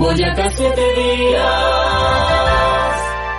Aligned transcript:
Boyacá 0.00 0.50
siete 0.50 0.80
días. 0.96 1.44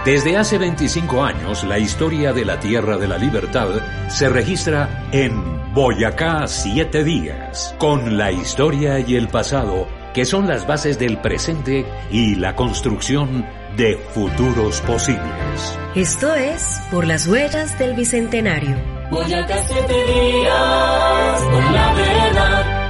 Desde 0.05 0.37
hace 0.37 0.59
25 0.59 1.23
años, 1.23 1.63
la 1.63 1.79
historia 1.79 2.33
de 2.33 2.45
la 2.45 2.59
Tierra 2.59 2.97
de 2.97 3.07
la 3.07 3.17
Libertad 3.17 3.69
se 4.09 4.29
registra 4.29 5.07
en 5.11 5.73
Boyacá 5.73 6.45
Siete 6.45 7.03
Días, 7.03 7.73
con 7.79 8.15
la 8.15 8.31
historia 8.31 8.99
y 8.99 9.15
el 9.15 9.27
pasado, 9.27 9.87
que 10.13 10.23
son 10.23 10.47
las 10.47 10.67
bases 10.67 10.99
del 10.99 11.17
presente 11.17 11.83
y 12.11 12.35
la 12.35 12.55
construcción 12.55 13.43
de 13.75 13.97
futuros 14.13 14.81
posibles. 14.81 15.79
Esto 15.95 16.35
es 16.35 16.79
Por 16.91 17.07
las 17.07 17.25
Huellas 17.25 17.79
del 17.79 17.95
Bicentenario. 17.95 18.77
Boyacá 19.09 19.63
siete 19.67 19.93
días, 19.93 21.41
por 21.41 21.71
la 21.71 21.93
verdad. 21.95 22.80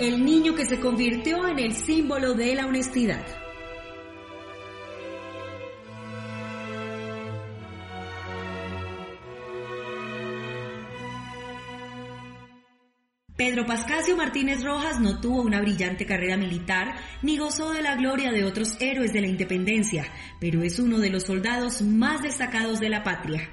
El 0.00 0.24
niño 0.24 0.54
que 0.54 0.64
se 0.64 0.80
convirtió 0.80 1.46
en 1.46 1.58
el 1.58 1.74
símbolo 1.74 2.32
de 2.32 2.54
la 2.54 2.64
honestidad. 2.64 3.22
Pedro 13.36 13.66
Pascasio 13.66 14.16
Martínez 14.16 14.64
Rojas 14.64 14.98
no 15.00 15.20
tuvo 15.20 15.42
una 15.42 15.60
brillante 15.60 16.06
carrera 16.06 16.38
militar 16.38 16.94
ni 17.20 17.36
gozó 17.36 17.70
de 17.72 17.82
la 17.82 17.96
gloria 17.96 18.32
de 18.32 18.46
otros 18.46 18.80
héroes 18.80 19.12
de 19.12 19.20
la 19.20 19.26
independencia, 19.26 20.06
pero 20.40 20.62
es 20.62 20.78
uno 20.78 20.98
de 20.98 21.10
los 21.10 21.24
soldados 21.24 21.82
más 21.82 22.22
destacados 22.22 22.80
de 22.80 22.88
la 22.88 23.02
patria. 23.02 23.50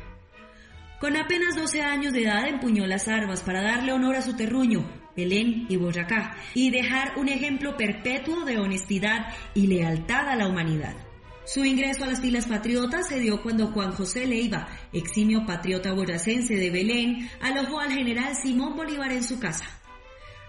Con 1.02 1.18
apenas 1.18 1.58
12 1.58 1.82
años 1.82 2.14
de 2.14 2.24
edad 2.24 2.48
empuñó 2.48 2.88
las 2.88 3.10
armas 3.10 3.44
para 3.44 3.62
darle 3.62 3.92
honor 3.92 4.16
a 4.16 4.22
su 4.22 4.38
terruño, 4.38 5.07
Belén 5.18 5.66
y 5.68 5.78
Boyacá, 5.78 6.38
y 6.54 6.70
dejar 6.70 7.18
un 7.18 7.28
ejemplo 7.28 7.76
perpetuo 7.76 8.46
de 8.46 8.60
honestidad 8.60 9.34
y 9.56 9.66
lealtad 9.66 10.30
a 10.30 10.36
la 10.36 10.48
humanidad. 10.48 10.96
Su 11.44 11.66
ingreso 11.66 12.04
a 12.04 12.08
las 12.08 12.22
filas 12.22 12.46
patriotas 12.46 13.08
se 13.08 13.20
dio 13.20 13.42
cuando 13.42 13.68
Juan 13.68 13.94
José 13.94 14.28
Leiva, 14.28 14.68
eximio 14.94 15.46
patriota 15.48 15.94
boyacense 15.94 16.56
de 16.56 16.70
Belén, 16.70 17.30
alojó 17.42 17.80
al 17.80 17.92
general 17.92 18.36
Simón 18.36 18.76
Bolívar 18.76 19.12
en 19.12 19.24
su 19.24 19.40
casa. 19.40 19.66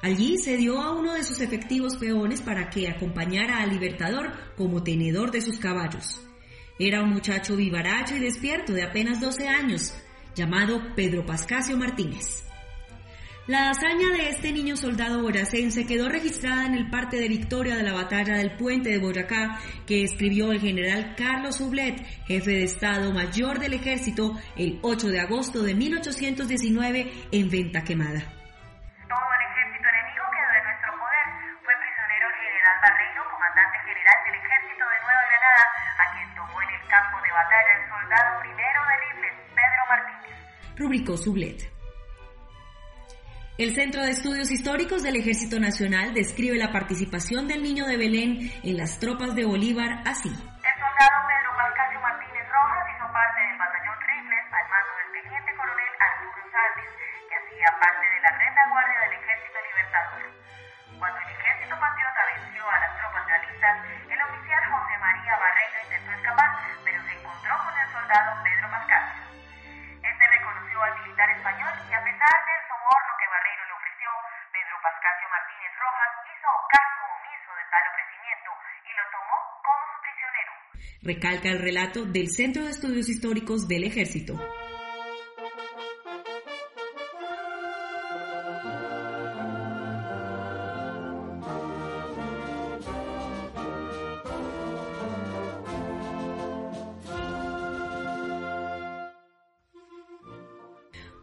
Allí 0.02 0.36
se 0.36 0.56
dio 0.56 0.80
a 0.80 0.92
uno 0.92 1.14
de 1.14 1.24
sus 1.24 1.40
efectivos 1.40 1.96
peones 1.96 2.42
para 2.42 2.68
que 2.68 2.88
acompañara 2.88 3.62
al 3.62 3.70
Libertador 3.70 4.32
como 4.56 4.82
tenedor 4.82 5.30
de 5.30 5.40
sus 5.40 5.58
caballos. 5.58 6.20
Era 6.78 7.02
un 7.02 7.10
muchacho 7.10 7.56
vivaracho 7.56 8.16
y 8.16 8.20
despierto 8.20 8.74
de 8.74 8.82
apenas 8.82 9.20
12 9.20 9.48
años, 9.48 9.94
llamado 10.34 10.94
Pedro 10.94 11.24
Pascasio 11.24 11.76
Martínez. 11.76 12.47
La 13.48 13.70
hazaña 13.70 14.10
de 14.10 14.28
este 14.28 14.52
niño 14.52 14.76
soldado 14.76 15.22
boyacense 15.22 15.86
quedó 15.86 16.10
registrada 16.10 16.66
en 16.66 16.74
el 16.74 16.90
parte 16.90 17.16
de 17.16 17.28
victoria 17.28 17.76
de 17.76 17.82
la 17.82 17.94
batalla 17.94 18.36
del 18.36 18.54
puente 18.58 18.90
de 18.90 18.98
Boyacá 18.98 19.58
que 19.86 20.04
escribió 20.04 20.52
el 20.52 20.60
general 20.60 21.14
Carlos 21.16 21.58
Ublet, 21.62 21.96
jefe 22.26 22.50
de 22.50 22.64
Estado 22.64 23.10
Mayor 23.10 23.58
del 23.58 23.72
Ejército, 23.72 24.36
el 24.54 24.78
8 24.82 25.08
de 25.08 25.20
agosto 25.20 25.62
de 25.62 25.74
1819 25.74 27.10
en 27.32 27.48
Venta 27.48 27.82
Quemada. 27.84 28.20
Todo 28.20 29.28
el 29.32 29.42
ejército 29.48 29.88
enemigo 29.96 30.24
quedó 30.28 30.52
en 30.52 30.64
nuestro 30.68 30.92
poder. 31.00 31.26
Fue 31.64 31.72
prisionero 31.72 32.28
el 32.28 32.36
general 32.44 32.76
Barreiro, 32.84 33.22
comandante 33.32 33.76
general 33.80 34.18
del 34.28 34.36
ejército 34.44 34.84
de 34.92 34.96
Nueva 35.08 35.24
Granada, 35.24 35.64
a 35.96 36.04
quien 36.12 36.28
tomó 36.36 36.56
en 36.60 36.68
el 36.68 36.84
campo 36.84 37.16
de 37.16 37.32
batalla 37.32 37.72
el 37.80 37.84
soldado 37.88 38.28
primero 38.44 38.80
de 38.84 38.94
rifles, 39.08 39.34
Pedro 39.56 39.82
Martínez. 39.88 40.36
Rubricó 40.76 41.16
Sublet. 41.16 41.77
El 43.58 43.74
Centro 43.74 44.06
de 44.06 44.14
Estudios 44.14 44.52
Históricos 44.52 45.02
del 45.02 45.16
Ejército 45.18 45.58
Nacional 45.58 46.14
describe 46.14 46.54
la 46.54 46.70
participación 46.70 47.48
del 47.50 47.58
niño 47.60 47.90
de 47.90 47.98
Belén 47.98 48.54
en 48.62 48.76
las 48.78 49.02
tropas 49.02 49.34
de 49.34 49.42
Bolívar 49.42 49.98
así. 50.06 50.30
El 50.30 50.74
soldado 50.78 51.16
Pedro 51.26 51.50
Pascasio 51.58 51.98
Martínez 51.98 52.46
Rojas 52.54 52.86
hizo 52.86 53.06
parte 53.10 53.40
del 53.42 53.58
batallón 53.58 53.98
Rifles 53.98 54.46
al 54.46 54.62
mando 54.70 54.92
del 54.94 55.10
teniente 55.10 55.50
coronel 55.58 55.90
Arturo 55.98 56.38
Sánchez, 56.54 56.90
que 57.26 57.34
hacía 57.34 57.66
parte 57.82 58.06
de 58.06 58.18
la 58.22 58.30
retaguardia 58.30 58.98
del 59.02 59.12
Ejército 59.26 59.58
Libertador. 59.58 60.22
Cuando 60.94 61.18
el 61.18 61.30
Ejército 61.34 61.74
Patriota 61.82 62.22
venció 62.30 62.62
a 62.62 62.78
las 62.78 62.92
tropas 62.94 63.26
realistas, 63.26 63.74
el 64.06 64.20
oficial 64.22 64.62
José 64.70 64.94
María 65.02 65.34
Barreiro 65.34 65.78
intentó 65.82 66.10
escapar, 66.14 66.50
pero 66.86 66.98
se 67.02 67.10
encontró 67.10 67.54
con 67.58 67.74
el 67.74 67.88
soldado 67.90 68.28
Pedro 68.38 68.70
Pascasio. 68.70 69.18
Este 69.98 70.24
reconoció 70.30 70.78
al 70.78 70.94
militar 71.02 71.26
español 71.34 71.74
y 71.74 71.90
a 71.90 72.02
pesar 72.06 72.36
del 72.46 72.60
soborno 72.70 73.10
que 73.18 73.26
Barreiro 73.28 73.64
le 73.66 73.74
ofreció, 73.74 74.10
Pedro 74.54 74.77
Pascasio 74.88 75.28
Martínez 75.28 75.72
Rojas 75.76 76.12
hizo 76.32 76.48
caso 76.72 77.02
omiso 77.20 77.50
de 77.60 77.64
tal 77.68 77.84
ofrecimiento 77.92 78.50
y 78.88 78.90
lo 78.96 79.04
tomó 79.12 79.38
como 79.60 79.82
su 79.92 79.96
prisionero. 80.00 80.52
Recalca 81.02 81.48
el 81.50 81.60
relato 81.60 82.06
del 82.06 82.28
Centro 82.30 82.64
de 82.64 82.70
Estudios 82.70 83.08
Históricos 83.10 83.68
del 83.68 83.84
Ejército. 83.84 84.40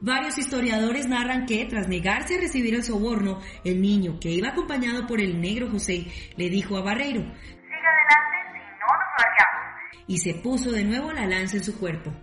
Varios 0.05 0.37
historiadores 0.37 1.07
narran 1.07 1.47
que, 1.47 1.65
tras 1.65 1.87
negarse 1.87 2.35
a 2.35 2.39
recibir 2.39 2.75
el 2.75 2.83
soborno, 2.83 3.39
el 3.63 3.81
niño, 3.81 4.19
que 4.19 4.29
iba 4.29 4.49
acompañado 4.49 5.07
por 5.07 5.19
el 5.19 5.41
negro 5.41 5.67
José, 5.71 6.05
le 6.37 6.47
dijo 6.51 6.77
a 6.77 6.83
Barreiro, 6.83 7.21
Siga 7.21 7.89
adelante, 7.89 8.37
si 8.53 8.59
no 8.79 8.85
nos 8.85 9.09
largamos. 9.17 10.05
y 10.05 10.17
se 10.19 10.35
puso 10.35 10.71
de 10.71 10.83
nuevo 10.83 11.11
la 11.11 11.25
lanza 11.25 11.57
en 11.57 11.63
su 11.63 11.79
cuerpo. 11.79 12.13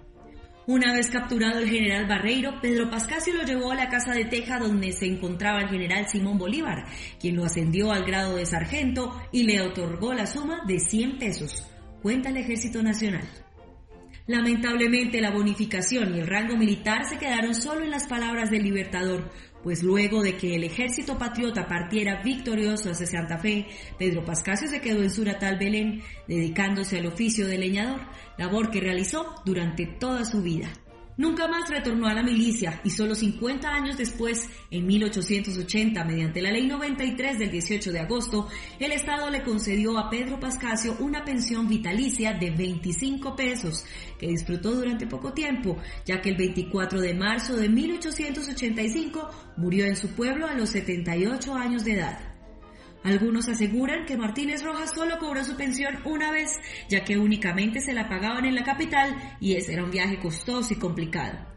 Una 0.69 0.93
vez 0.93 1.11
capturado 1.11 1.59
el 1.59 1.69
general 1.69 2.07
Barreiro, 2.07 2.61
Pedro 2.63 2.89
Pascasio 2.89 3.35
lo 3.35 3.43
llevó 3.43 3.73
a 3.73 3.75
la 3.75 3.89
casa 3.89 4.13
de 4.13 4.27
Teja 4.27 4.61
donde 4.61 4.93
se 4.93 5.07
encontraba 5.07 5.63
el 5.63 5.69
general 5.69 6.07
Simón 6.07 6.39
Bolívar, 6.39 6.87
quien 7.19 7.35
lo 7.35 7.47
ascendió 7.47 7.91
al 7.91 8.05
grado 8.05 8.37
de 8.37 8.47
sargento 8.47 9.21
y 9.33 9.43
le 9.43 9.61
otorgó 9.61 10.15
la 10.15 10.29
suma 10.29 10.61
de 10.69 10.79
100 10.79 11.19
pesos, 11.19 11.67
cuenta 12.01 12.29
el 12.29 12.37
Ejército 12.37 12.81
Nacional. 12.81 13.27
Lamentablemente 14.27 15.21
la 15.21 15.33
bonificación 15.33 16.15
y 16.15 16.21
el 16.21 16.29
rango 16.29 16.57
militar 16.57 17.05
se 17.09 17.19
quedaron 17.19 17.55
solo 17.55 17.85
en 17.85 17.91
las 17.91 18.07
palabras 18.07 18.51
del 18.51 18.63
libertador, 18.63 19.31
pues 19.63 19.83
luego 19.83 20.23
de 20.23 20.37
que 20.37 20.55
el 20.55 20.65
ejército 20.65 21.19
patriota 21.19 21.67
partiera 21.67 22.23
victorioso 22.23 22.91
hacia 22.91 23.07
Santa 23.07 23.39
Fe, 23.39 23.67
Pedro 23.99 24.25
Pascasio 24.25 24.69
se 24.69 24.81
quedó 24.81 25.03
en 25.03 25.11
su 25.11 25.25
natal 25.25 25.59
Belén, 25.59 26.03
dedicándose 26.29 26.99
al 26.99 27.07
oficio 27.07 27.47
de 27.47 27.59
leñador, 27.59 28.01
labor 28.39 28.71
que 28.71 28.81
realizó 28.81 29.35
durante 29.45 29.87
toda 29.87 30.25
su 30.25 30.43
vida. 30.43 30.71
Nunca 31.17 31.47
más 31.47 31.69
retornó 31.69 32.07
a 32.07 32.15
la 32.15 32.23
milicia 32.23 32.81
y 32.85 32.91
solo 32.91 33.15
50 33.15 33.69
años 33.69 33.99
después, 33.99 34.49
en 34.71 34.87
1880, 34.87 36.05
mediante 36.05 36.41
la 36.41 36.51
Ley 36.51 36.67
93 36.67 37.39
del 37.39 37.51
18 37.51 37.93
de 37.93 38.01
agosto, 38.01 38.49
el 38.79 38.93
Estado 38.93 39.29
le 39.29 39.43
concedió 39.43 39.99
a 39.99 40.09
Pedro 40.09 40.41
Pascasio 40.41 40.97
una 41.01 41.23
pensión 41.23 41.69
vitalicia 41.69 42.33
de 42.33 42.51
25 42.51 43.37
pesos, 43.37 43.85
que 44.19 44.29
disfrutó 44.29 44.73
durante 44.73 45.07
poco 45.07 45.33
tiempo, 45.33 45.77
ya 46.07 46.23
que 46.23 46.31
el 46.31 46.37
24 46.37 47.01
de 47.01 47.15
marzo 47.15 47.57
de 47.57 47.69
1885 47.69 49.31
murió 49.59 49.85
en 49.85 49.97
su 49.97 50.09
pueblo 50.09 50.47
a 50.47 50.55
los 50.55 50.71
78 50.71 51.55
años 51.55 51.85
de 51.85 51.93
edad. 51.93 52.32
Algunos 53.05 53.49
aseguran 53.49 54.07
que 54.07 54.17
Martínez 54.17 54.63
Rojas 54.63 54.93
solo 54.95 55.19
cobró 55.19 55.45
su 55.45 55.57
pensión 55.57 55.99
una 56.05 56.31
vez, 56.31 56.61
ya 56.89 57.05
que 57.05 57.19
únicamente 57.19 57.81
se 57.81 57.93
la 57.93 58.09
pagaban 58.09 58.45
en 58.45 58.55
la 58.55 58.63
capital 58.63 59.37
y 59.41 59.55
ese 59.55 59.73
era 59.73 59.85
un 59.85 59.91
viaje 59.91 60.19
costoso 60.19 60.73
y 60.73 60.79
complicado. 60.79 61.52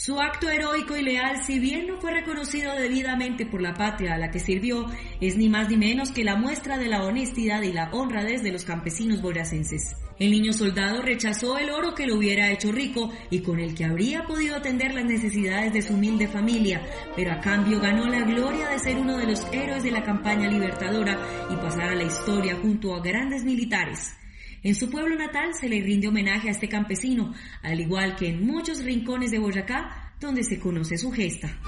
Su 0.00 0.20
acto 0.20 0.48
heroico 0.48 0.96
y 0.96 1.02
leal, 1.02 1.42
si 1.44 1.58
bien 1.58 1.88
no 1.88 2.00
fue 2.00 2.12
reconocido 2.12 2.72
debidamente 2.76 3.44
por 3.44 3.60
la 3.60 3.74
patria 3.74 4.14
a 4.14 4.16
la 4.16 4.30
que 4.30 4.38
sirvió, 4.38 4.86
es 5.20 5.36
ni 5.36 5.48
más 5.48 5.68
ni 5.68 5.76
menos 5.76 6.12
que 6.12 6.22
la 6.22 6.36
muestra 6.36 6.78
de 6.78 6.86
la 6.86 7.02
honestidad 7.02 7.62
y 7.62 7.72
la 7.72 7.90
honradez 7.90 8.44
de 8.44 8.52
los 8.52 8.64
campesinos 8.64 9.20
boyacenses. 9.20 9.96
El 10.20 10.30
niño 10.30 10.52
soldado 10.52 11.02
rechazó 11.02 11.58
el 11.58 11.70
oro 11.70 11.96
que 11.96 12.06
lo 12.06 12.14
hubiera 12.14 12.52
hecho 12.52 12.70
rico 12.70 13.10
y 13.28 13.40
con 13.40 13.58
el 13.58 13.74
que 13.74 13.86
habría 13.86 14.22
podido 14.22 14.54
atender 14.54 14.94
las 14.94 15.04
necesidades 15.04 15.72
de 15.72 15.82
su 15.82 15.94
humilde 15.94 16.28
familia, 16.28 16.80
pero 17.16 17.32
a 17.32 17.40
cambio 17.40 17.80
ganó 17.80 18.06
la 18.06 18.22
gloria 18.22 18.68
de 18.68 18.78
ser 18.78 18.98
uno 18.98 19.18
de 19.18 19.26
los 19.26 19.44
héroes 19.52 19.82
de 19.82 19.90
la 19.90 20.04
campaña 20.04 20.48
libertadora 20.48 21.18
y 21.50 21.56
pasar 21.56 21.88
a 21.88 21.96
la 21.96 22.04
historia 22.04 22.56
junto 22.62 22.94
a 22.94 23.00
grandes 23.00 23.42
militares. 23.42 24.12
En 24.68 24.74
su 24.74 24.90
pueblo 24.90 25.16
natal 25.16 25.54
se 25.58 25.66
le 25.66 25.80
rinde 25.80 26.08
homenaje 26.08 26.48
a 26.48 26.50
este 26.50 26.68
campesino, 26.68 27.32
al 27.62 27.80
igual 27.80 28.16
que 28.16 28.28
en 28.28 28.44
muchos 28.44 28.84
rincones 28.84 29.30
de 29.30 29.38
Boyacá, 29.38 30.12
donde 30.20 30.44
se 30.44 30.60
conoce 30.60 30.98
su 30.98 31.10
gesta. 31.10 31.58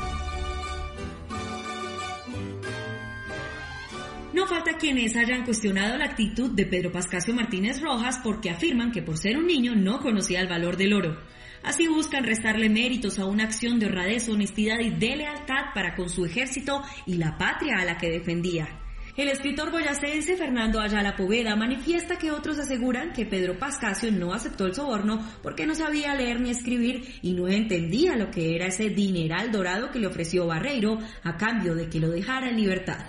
No 4.34 4.46
falta 4.46 4.76
quienes 4.76 5.16
hayan 5.16 5.46
cuestionado 5.46 5.96
la 5.96 6.04
actitud 6.04 6.50
de 6.50 6.66
Pedro 6.66 6.92
Pascasio 6.92 7.34
Martínez 7.34 7.80
Rojas 7.80 8.20
porque 8.22 8.50
afirman 8.50 8.92
que 8.92 9.00
por 9.00 9.16
ser 9.16 9.38
un 9.38 9.46
niño 9.46 9.74
no 9.74 10.00
conocía 10.00 10.42
el 10.42 10.48
valor 10.48 10.76
del 10.76 10.92
oro. 10.92 11.18
Así 11.62 11.88
buscan 11.88 12.24
restarle 12.24 12.68
méritos 12.68 13.18
a 13.18 13.24
una 13.24 13.44
acción 13.44 13.78
de 13.78 13.86
honradez, 13.86 14.28
honestidad 14.28 14.78
y 14.80 14.90
de 14.90 15.16
lealtad 15.16 15.72
para 15.74 15.96
con 15.96 16.10
su 16.10 16.26
ejército 16.26 16.82
y 17.06 17.14
la 17.14 17.38
patria 17.38 17.78
a 17.78 17.86
la 17.86 17.96
que 17.96 18.10
defendía. 18.10 18.79
El 19.20 19.28
escritor 19.28 19.70
boyacense 19.70 20.34
Fernando 20.34 20.80
Ayala 20.80 21.14
Poveda 21.14 21.54
manifiesta 21.54 22.16
que 22.16 22.30
otros 22.30 22.58
aseguran 22.58 23.12
que 23.12 23.26
Pedro 23.26 23.58
Pascasio 23.58 24.10
no 24.10 24.32
aceptó 24.32 24.64
el 24.64 24.74
soborno 24.74 25.22
porque 25.42 25.66
no 25.66 25.74
sabía 25.74 26.14
leer 26.14 26.40
ni 26.40 26.48
escribir 26.48 27.18
y 27.20 27.34
no 27.34 27.46
entendía 27.46 28.16
lo 28.16 28.30
que 28.30 28.56
era 28.56 28.68
ese 28.68 28.88
dineral 28.88 29.52
dorado 29.52 29.90
que 29.90 29.98
le 29.98 30.06
ofreció 30.06 30.46
Barreiro 30.46 31.00
a 31.22 31.36
cambio 31.36 31.74
de 31.74 31.90
que 31.90 32.00
lo 32.00 32.08
dejara 32.08 32.48
en 32.48 32.56
libertad. 32.56 33.08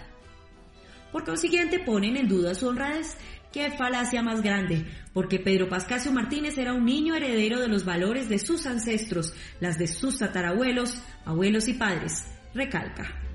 Por 1.14 1.24
consiguiente 1.24 1.80
ponen 1.80 2.18
en 2.18 2.28
duda 2.28 2.56
su 2.56 2.68
honradez 2.68 3.16
Qué 3.54 3.72
falacia 3.72 4.22
más 4.22 4.42
grande, 4.42 4.86
porque 5.14 5.40
Pedro 5.40 5.70
Pascasio 5.70 6.12
Martínez 6.12 6.58
era 6.58 6.74
un 6.74 6.84
niño 6.84 7.16
heredero 7.16 7.62
de 7.62 7.70
los 7.70 7.86
valores 7.86 8.28
de 8.28 8.40
sus 8.40 8.66
ancestros, 8.66 9.34
las 9.62 9.78
de 9.78 9.88
sus 9.88 10.20
tatarabuelos, 10.20 11.02
abuelos 11.24 11.70
y 11.70 11.74
padres, 11.74 12.26
recalca. 12.54 13.31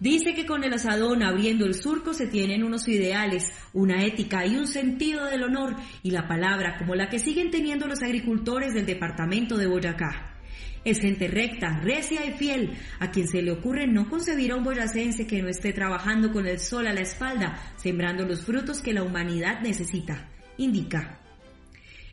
Dice 0.00 0.32
que 0.32 0.46
con 0.46 0.62
el 0.62 0.72
asadón 0.72 1.24
abriendo 1.24 1.66
el 1.66 1.74
surco 1.74 2.14
se 2.14 2.28
tienen 2.28 2.62
unos 2.62 2.86
ideales, 2.86 3.50
una 3.72 4.04
ética 4.04 4.46
y 4.46 4.56
un 4.56 4.68
sentido 4.68 5.24
del 5.26 5.42
honor 5.42 5.74
y 6.04 6.12
la 6.12 6.28
palabra 6.28 6.78
como 6.78 6.94
la 6.94 7.08
que 7.08 7.18
siguen 7.18 7.50
teniendo 7.50 7.88
los 7.88 8.02
agricultores 8.02 8.74
del 8.74 8.86
departamento 8.86 9.56
de 9.56 9.66
Boyacá. 9.66 10.36
Es 10.84 11.00
gente 11.00 11.26
recta, 11.26 11.80
recia 11.82 12.24
y 12.24 12.32
fiel, 12.32 12.78
a 13.00 13.10
quien 13.10 13.26
se 13.26 13.42
le 13.42 13.50
ocurre 13.50 13.88
no 13.88 14.08
concebir 14.08 14.52
a 14.52 14.56
un 14.56 14.62
boyacense 14.62 15.26
que 15.26 15.42
no 15.42 15.48
esté 15.48 15.72
trabajando 15.72 16.32
con 16.32 16.46
el 16.46 16.60
sol 16.60 16.86
a 16.86 16.94
la 16.94 17.00
espalda, 17.00 17.60
sembrando 17.76 18.24
los 18.24 18.42
frutos 18.42 18.80
que 18.80 18.92
la 18.92 19.02
humanidad 19.02 19.60
necesita, 19.62 20.28
indica. 20.56 21.27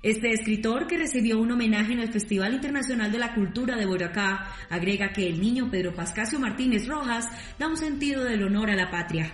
Este 0.06 0.30
escritor, 0.30 0.86
que 0.86 1.00
recibió 1.00 1.40
un 1.40 1.52
homenaje 1.52 1.94
en 1.94 2.00
el 2.00 2.14
Festival 2.14 2.54
Internacional 2.54 3.12
de 3.12 3.18
la 3.18 3.34
Cultura 3.34 3.76
de 3.76 3.88
Boyacá, 3.88 4.52
agrega 4.70 5.12
que 5.12 5.28
el 5.28 5.42
niño 5.42 5.72
Pedro 5.72 5.96
Pascasio 5.96 6.38
Martínez 6.40 6.86
Rojas 6.86 7.26
da 7.58 7.68
un 7.68 7.76
sentido 7.76 8.24
del 8.24 8.44
honor 8.44 8.70
a 8.70 8.76
la 8.76 8.92
patria. 8.92 9.34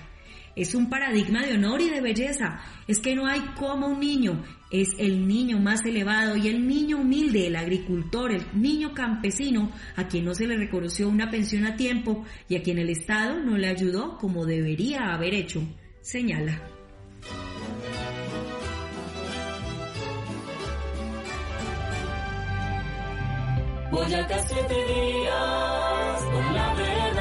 Es 0.55 0.73
un 0.73 0.89
paradigma 0.89 1.45
de 1.45 1.55
honor 1.55 1.81
y 1.81 1.89
de 1.89 1.99
belleza. 1.99 2.61
Es 2.87 2.99
que 2.99 3.15
no 3.15 3.27
hay 3.27 3.41
como 3.59 3.87
un 3.87 3.99
niño. 3.99 4.45
Es 4.71 4.87
el 4.97 5.27
niño 5.27 5.59
más 5.59 5.83
elevado 5.83 6.37
y 6.37 6.47
el 6.47 6.65
niño 6.65 6.99
humilde, 7.01 7.47
el 7.47 7.57
agricultor, 7.57 8.31
el 8.31 8.45
niño 8.53 8.93
campesino, 8.93 9.73
a 9.97 10.07
quien 10.07 10.23
no 10.23 10.33
se 10.33 10.47
le 10.47 10.55
reconoció 10.55 11.09
una 11.09 11.29
pensión 11.29 11.65
a 11.65 11.75
tiempo 11.75 12.23
y 12.47 12.55
a 12.55 12.63
quien 12.63 12.77
el 12.77 12.91
Estado 12.91 13.43
no 13.43 13.57
le 13.57 13.67
ayudó 13.67 14.17
como 14.17 14.45
debería 14.45 15.13
haber 15.13 15.33
hecho, 15.33 15.67
señala. 15.99 16.61
Voy 23.91 24.13
a 24.13 24.39
siete 24.47 24.85
días 24.85 26.21
con 26.31 26.53
la 26.53 26.73
verdad. 26.75 27.20